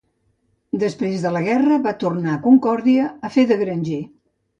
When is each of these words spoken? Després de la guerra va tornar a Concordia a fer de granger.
Després 0.83 1.25
de 1.25 1.33
la 1.35 1.43
guerra 1.47 1.77
va 1.83 1.93
tornar 2.03 2.31
a 2.37 2.39
Concordia 2.47 3.05
a 3.29 3.31
fer 3.37 3.45
de 3.53 3.59
granger. 3.61 4.01